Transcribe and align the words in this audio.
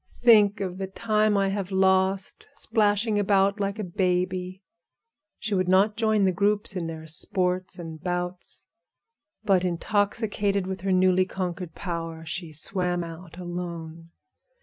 Think 0.23 0.61
of 0.61 0.79
the 0.79 0.87
time 0.87 1.37
I 1.37 1.49
have 1.49 1.69
lost 1.71 2.47
splashing 2.55 3.19
about 3.19 3.59
like 3.59 3.77
a 3.77 3.83
baby!" 3.83 4.63
She 5.37 5.53
would 5.53 5.67
not 5.67 5.95
join 5.95 6.25
the 6.25 6.31
groups 6.31 6.75
in 6.75 6.87
their 6.87 7.05
sports 7.05 7.77
and 7.77 8.01
bouts, 8.03 8.65
but 9.43 9.63
intoxicated 9.63 10.65
with 10.65 10.81
her 10.81 10.91
newly 10.91 11.25
conquered 11.25 11.75
power, 11.75 12.25
she 12.25 12.51
swam 12.51 13.03
out 13.03 13.37
alone. 13.37 14.09